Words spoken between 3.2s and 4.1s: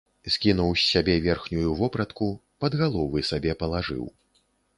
сабе палажыў.